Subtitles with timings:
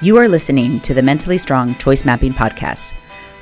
[0.00, 2.92] You are listening to the Mentally Strong Choice Mapping Podcast.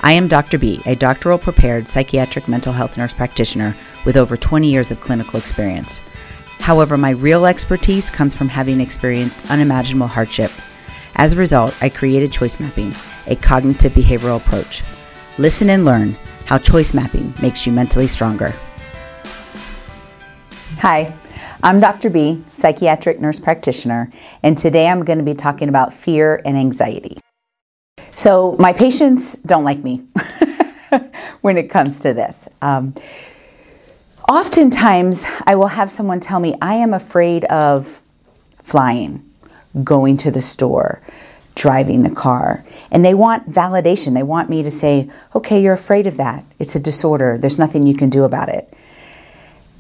[0.03, 0.59] I am Dr.
[0.59, 3.75] B, a doctoral prepared psychiatric mental health nurse practitioner
[4.05, 6.03] with over 20 years of clinical experience.
[6.59, 10.51] However, my real expertise comes from having experienced unimaginable hardship.
[11.17, 12.95] As a result, I created choice mapping,
[13.27, 14.83] a cognitive behavioral approach.
[15.39, 16.15] Listen and learn
[16.45, 18.55] how choice mapping makes you mentally stronger.
[20.81, 21.17] Hi,
[21.63, 22.09] I'm Dr.
[22.09, 24.11] B, psychiatric nurse practitioner,
[24.43, 27.19] and today I'm going to be talking about fear and anxiety.
[28.15, 30.03] So, my patients don't like me
[31.43, 32.49] when it comes to this.
[32.63, 32.95] Um,
[34.27, 38.01] oftentimes, I will have someone tell me, I am afraid of
[38.63, 39.23] flying,
[39.85, 41.03] going to the store,
[41.57, 42.65] driving the car.
[42.91, 44.15] And they want validation.
[44.15, 46.43] They want me to say, okay, you're afraid of that.
[46.59, 47.37] It's a disorder.
[47.37, 48.73] There's nothing you can do about it.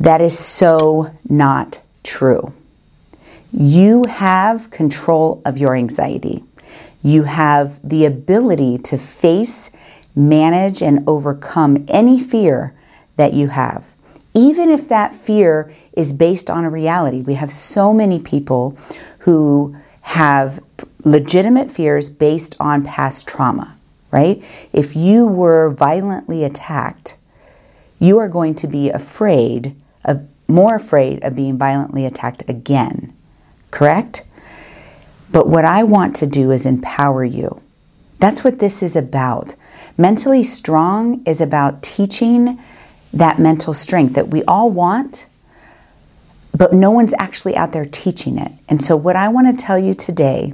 [0.00, 2.52] That is so not true.
[3.52, 6.42] You have control of your anxiety.
[7.02, 9.70] You have the ability to face,
[10.16, 12.74] manage, and overcome any fear
[13.16, 13.92] that you have
[14.34, 17.20] even if that fear is based on a reality.
[17.22, 18.76] We have so many people
[19.20, 20.60] who have
[21.04, 23.76] legitimate fears based on past trauma,
[24.10, 24.42] right?
[24.72, 27.16] If you were violently attacked,
[27.98, 33.14] you are going to be afraid of more afraid of being violently attacked again,
[33.70, 34.24] correct?
[35.30, 37.62] But what I want to do is empower you.
[38.18, 39.54] That's what this is about.
[39.96, 42.58] Mentally strong is about teaching
[43.12, 45.26] that mental strength that we all want,
[46.56, 48.52] but no one's actually out there teaching it.
[48.68, 50.52] And so, what I want to tell you today,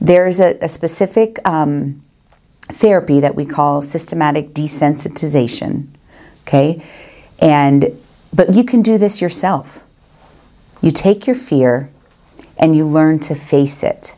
[0.00, 2.04] there's a, a specific um,
[2.62, 5.88] therapy that we call systematic desensitization.
[6.42, 6.84] Okay,
[7.40, 7.96] and
[8.34, 9.84] but you can do this yourself.
[10.82, 11.90] You take your fear
[12.58, 14.16] and you learn to face it.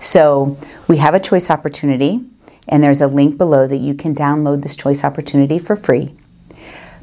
[0.00, 0.56] So,
[0.86, 2.24] we have a choice opportunity,
[2.68, 6.14] and there's a link below that you can download this choice opportunity for free.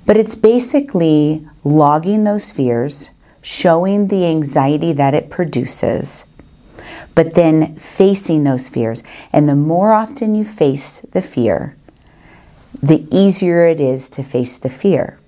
[0.06, 6.26] But it's basically logging those fears, showing the anxiety that it produces,
[7.14, 9.04] but then facing those fears.
[9.32, 11.76] And the more often you face the fear,
[12.82, 15.20] the easier it is to face the fear.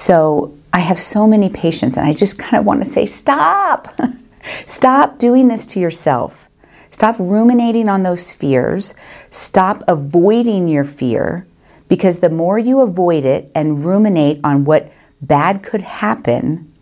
[0.00, 3.94] So I have so many patients, and I just kind of want to say, stop!
[4.66, 6.48] stop doing this to yourself.
[6.90, 8.94] Stop ruminating on those fears.
[9.28, 11.46] Stop avoiding your fear
[11.86, 14.90] because the more you avoid it and ruminate on what
[15.20, 16.72] bad could happen,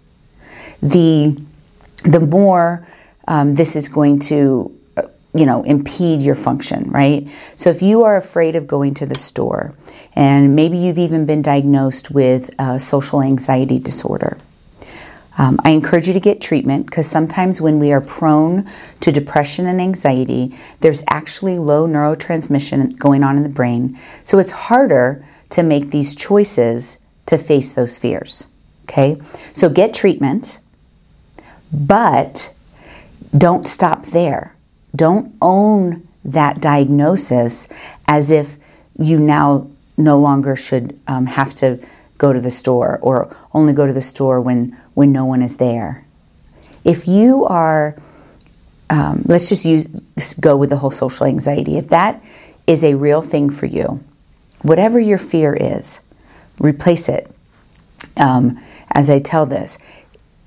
[0.80, 1.42] the
[2.04, 2.86] the more
[3.26, 4.78] um, this is going to
[5.38, 9.15] you know impede your function right so if you are afraid of going to the
[9.15, 9.75] store
[10.15, 12.50] and maybe you've even been diagnosed with
[12.81, 14.38] social anxiety disorder
[15.38, 18.69] um, I encourage you to get treatment because sometimes when we are prone
[19.00, 23.97] to depression and anxiety, there's actually low neurotransmission going on in the brain.
[24.25, 28.48] So it's harder to make these choices to face those fears.
[28.84, 29.16] Okay?
[29.53, 30.59] So get treatment,
[31.72, 32.53] but
[33.32, 34.56] don't stop there.
[34.94, 37.69] Don't own that diagnosis
[38.06, 38.56] as if
[38.99, 41.78] you now no longer should um, have to
[42.19, 45.56] go to the store or only go to the store when, when no one is
[45.56, 46.04] there.
[46.84, 47.97] If you are,
[48.91, 49.88] um, let's just use
[50.41, 51.77] go with the whole social anxiety.
[51.77, 52.22] If that
[52.66, 54.03] is a real thing for you,
[54.62, 56.00] whatever your fear is,
[56.59, 57.31] replace it.
[58.16, 58.60] Um,
[58.91, 59.78] as I tell this,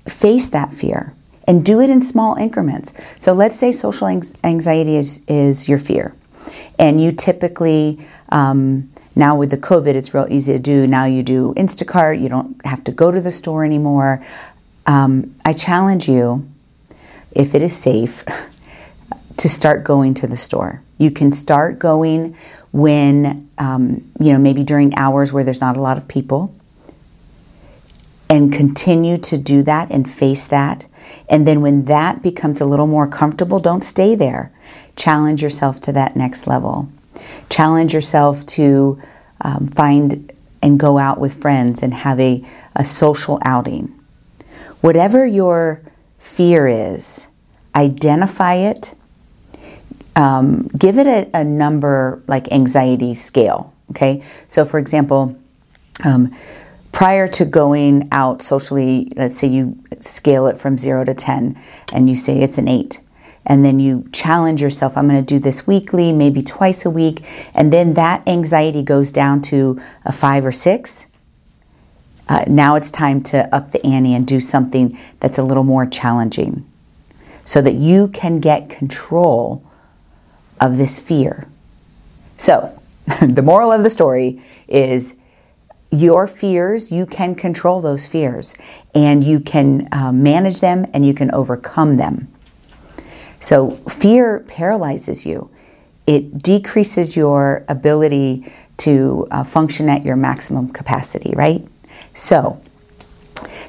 [0.06, 1.14] face that fear
[1.46, 2.92] and do it in small increments.
[3.18, 4.08] So let's say social
[4.44, 6.14] anxiety is, is your fear,
[6.78, 7.98] and you typically
[8.30, 10.86] um, now with the COVID, it's real easy to do.
[10.86, 14.24] Now you do Instacart, you don't have to go to the store anymore.
[14.86, 16.48] Um, I challenge you,
[17.32, 18.24] if it is safe,
[19.36, 20.82] to start going to the store.
[20.98, 22.36] You can start going
[22.72, 26.54] when, um, you know, maybe during hours where there's not a lot of people,
[28.30, 30.86] and continue to do that and face that.
[31.28, 34.52] And then when that becomes a little more comfortable, don't stay there.
[34.96, 36.88] Challenge yourself to that next level.
[37.48, 39.00] Challenge yourself to
[39.42, 40.32] um, find
[40.62, 42.42] and go out with friends and have a,
[42.76, 43.98] a social outing.
[44.80, 45.82] Whatever your
[46.18, 47.28] fear is,
[47.74, 48.94] identify it,
[50.14, 53.72] um, give it a, a, number like anxiety scale.
[53.90, 55.36] Okay, so for example,
[56.04, 56.34] um,
[56.92, 61.58] prior to going out socially, let's say you scale it from zero to 10
[61.92, 63.00] and you say it's an eight
[63.44, 67.24] and then you challenge yourself i'm going to do this weekly maybe twice a week
[67.54, 71.08] and then that anxiety goes down to a five or six
[72.28, 75.86] uh, now it's time to up the ante and do something that's a little more
[75.86, 76.64] challenging
[77.44, 79.64] so that you can get control
[80.60, 81.48] of this fear.
[82.36, 82.80] So,
[83.20, 85.14] the moral of the story is
[85.92, 88.54] your fears, you can control those fears
[88.94, 92.28] and you can uh, manage them and you can overcome them.
[93.40, 95.50] So, fear paralyzes you,
[96.06, 101.66] it decreases your ability to uh, function at your maximum capacity, right?
[102.14, 102.62] So,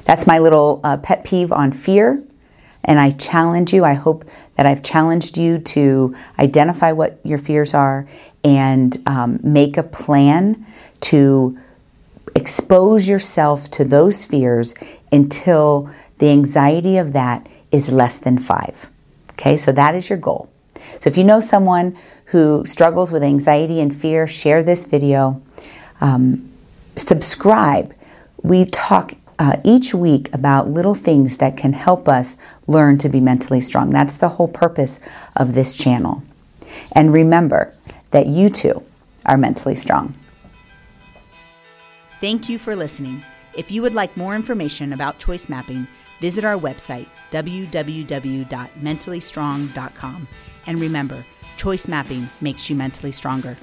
[0.04, 2.22] that's my little uh, pet peeve on fear.
[2.84, 4.24] And I challenge you, I hope
[4.56, 8.06] that I've challenged you to identify what your fears are
[8.44, 10.66] and um, make a plan
[11.00, 11.58] to
[12.34, 14.74] expose yourself to those fears
[15.12, 18.90] until the anxiety of that is less than five.
[19.32, 20.48] Okay, so that is your goal.
[21.00, 25.42] So if you know someone who struggles with anxiety and fear, share this video.
[26.00, 26.50] Um,
[26.96, 27.94] subscribe.
[28.42, 32.36] We talk uh, each week about little things that can help us
[32.66, 33.90] learn to be mentally strong.
[33.90, 35.00] That's the whole purpose
[35.36, 36.22] of this channel.
[36.92, 37.74] And remember
[38.10, 38.84] that you too
[39.26, 40.14] are mentally strong.
[42.24, 43.22] Thank you for listening.
[43.54, 45.86] If you would like more information about choice mapping,
[46.20, 50.28] visit our website, www.mentallystrong.com.
[50.66, 51.22] And remember,
[51.58, 53.58] choice mapping makes you mentally stronger.